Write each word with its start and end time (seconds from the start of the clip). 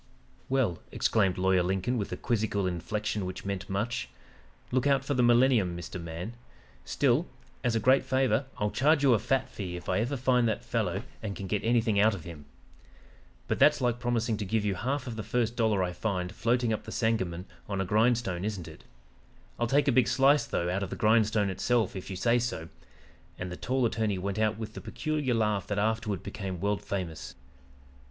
"'Well,' 0.49 0.79
exclaimed 0.91 1.37
Lawyer 1.37 1.61
Lincoln 1.61 1.95
with 1.95 2.11
a 2.11 2.17
quizzical 2.17 2.65
inflection 2.65 3.23
which 3.23 3.45
meant 3.45 3.69
much. 3.69 4.09
'Look 4.71 4.87
out 4.87 5.05
for 5.05 5.13
the 5.13 5.21
millennium, 5.21 5.77
Mr. 5.77 6.01
Man 6.01 6.33
still, 6.83 7.27
as 7.63 7.75
a 7.75 7.79
great 7.79 8.03
favor, 8.03 8.47
I'll 8.57 8.71
charge 8.71 9.03
you 9.03 9.13
a 9.13 9.19
fat 9.19 9.47
fee 9.47 9.75
if 9.75 9.87
I 9.87 9.99
ever 9.99 10.17
find 10.17 10.47
that 10.47 10.65
fellow 10.65 11.03
and 11.21 11.35
can 11.35 11.45
get 11.45 11.63
anything 11.63 11.99
out 11.99 12.15
of 12.15 12.23
him. 12.23 12.45
But 13.47 13.59
that's 13.59 13.79
like 13.79 13.99
promising 13.99 14.37
to 14.37 14.43
give 14.43 14.65
you 14.65 14.73
half 14.73 15.05
of 15.05 15.17
the 15.17 15.21
first 15.21 15.55
dollar 15.55 15.83
I 15.83 15.93
find 15.93 16.31
floating 16.31 16.73
up 16.73 16.85
the 16.85 16.91
Sangamon 16.91 17.45
on 17.69 17.79
a 17.79 17.85
grindstone, 17.85 18.43
isn't 18.43 18.67
it? 18.67 18.83
I'll 19.59 19.67
take 19.67 19.87
a 19.87 19.91
big 19.91 20.07
slice, 20.07 20.45
though, 20.47 20.67
out 20.67 20.81
of 20.81 20.89
the 20.89 20.95
grindstone 20.95 21.51
itself, 21.51 21.95
if 21.95 22.09
you 22.09 22.15
say 22.15 22.39
so,' 22.39 22.69
and 23.37 23.51
the 23.51 23.55
tall 23.55 23.85
attorney 23.85 24.17
went 24.17 24.39
out 24.39 24.57
with 24.57 24.73
the 24.73 24.81
peculiar 24.81 25.35
laugh 25.35 25.67
that 25.67 25.77
afterward 25.77 26.23
became 26.23 26.59
world 26.59 26.81
famous. 26.81 27.35